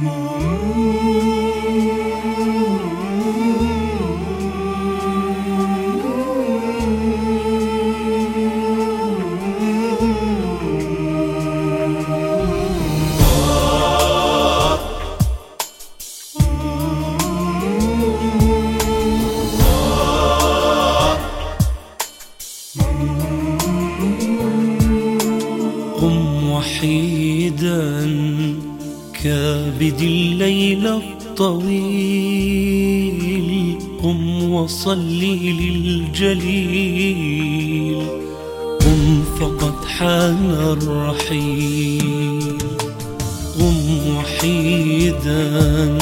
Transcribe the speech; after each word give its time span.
قم 0.00 0.80
وحيدا. 26.50 28.79
كابد 29.24 30.00
الليل 30.00 30.86
الطويل. 30.86 32.30
قم 34.02 34.52
وصلي 34.52 35.52
للجليل. 35.52 37.16
قم 38.80 39.22
فقد 39.40 39.84
حان 39.84 40.50
الرحيل. 40.50 42.58
قم 43.60 43.76
وحيدا 44.16 45.98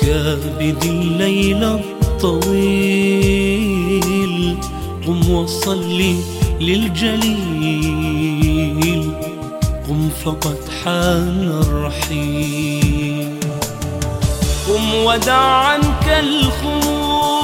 كابد 0.00 0.84
الليل 0.84 1.64
الطويل. 1.64 2.96
قم 5.06 5.30
وصلي 5.30 6.16
للجليل. 6.60 8.31
فقد 10.24 10.58
حان 10.84 11.62
الرحيل 11.66 13.40
قم 14.68 14.94
ودع 14.94 15.34
عنك 15.34 16.06
الخمول 16.08 17.42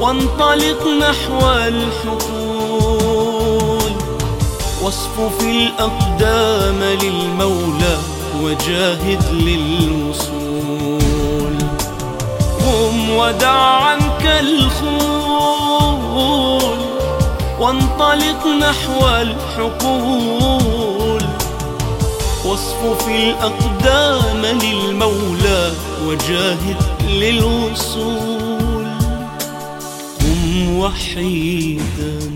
وانطلق 0.00 0.86
نحو 0.86 1.50
الحقول. 1.68 2.60
واصفف 4.82 5.40
الأقدام 5.44 6.82
للمولى 7.02 7.98
وجاهد 8.42 9.24
للوصول. 9.32 10.50
قم 12.60 13.10
ودع 13.10 13.50
عنك 13.50 14.26
الخمول 14.40 15.00
وانطلق 17.60 18.46
نحو 18.46 19.08
الحقول. 19.08 21.22
واصفف 22.44 23.08
الأقدام 23.08 24.46
للمولى 24.46 25.72
وجاهد 26.06 26.76
للوصول. 27.08 28.86
قم 30.20 30.78
وحيدا. 30.78 32.30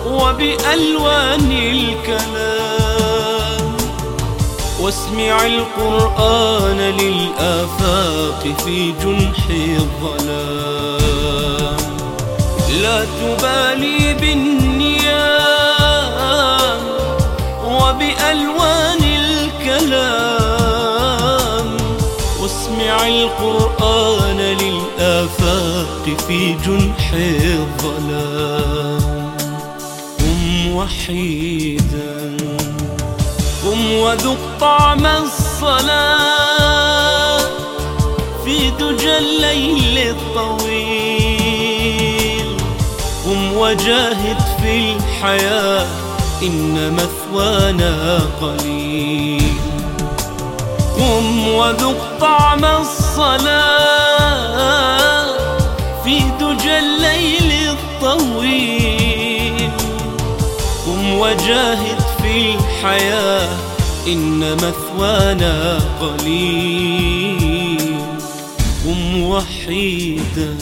وبألوان 0.07 1.51
الكلام. 1.51 2.58
واسمع 4.89 5.45
القرآن 5.45 6.77
للآفاق 6.77 8.43
في 8.65 8.93
جنح 9.03 9.47
الظلام. 9.77 11.07
لا 12.81 13.05
تبالي 13.05 14.13
بالنيام 14.13 15.19
وبألوان 17.65 19.03
الكلام. 19.03 20.07
واسمع 22.41 23.07
القرآن 23.07 24.37
للآفاق 24.37 26.05
في 26.27 26.53
جنح 26.65 27.13
الظلام. 27.43 29.03
قم 30.19 30.71
وحيداً. 30.75 32.37
وذق 33.91 34.37
طعم 34.59 35.05
الصلاة 35.05 36.59
في 38.45 38.69
دجى 38.69 39.17
الليل 39.17 39.97
الطويل. 39.97 41.39
قم 43.25 43.57
وجاهد 43.57 44.37
في 44.61 44.95
الحياة 44.95 45.87
إن 46.43 46.93
مثوانا 46.93 48.19
قليل. 48.41 49.53
قم 50.97 51.47
وذق 51.47 52.17
طعم 52.21 52.65
الصلاة 52.65 54.09
في 56.03 56.19
دجى 56.39 56.79
الليل 56.79 57.69
الطويل. 57.69 59.71
قم 60.85 61.19
وجاهد 61.19 62.01
في 62.21 62.55
الحياة 62.55 63.49
إن 64.11 64.53
مثوانا 64.53 65.79
قليل. 66.01 67.39
قم 68.85 69.21
وحيدا. 69.23 70.57